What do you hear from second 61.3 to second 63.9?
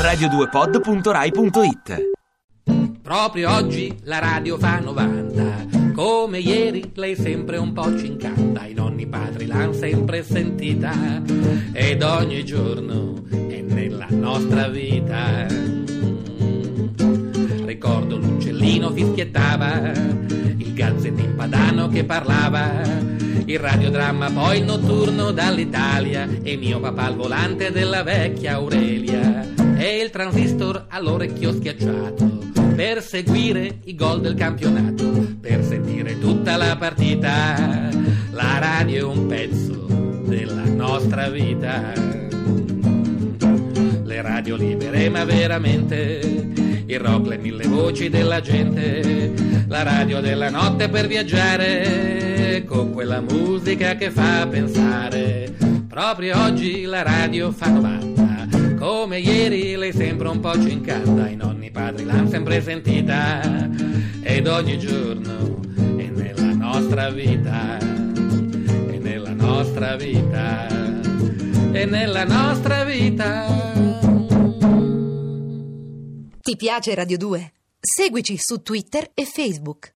nonni padri l'hanno sempre sentita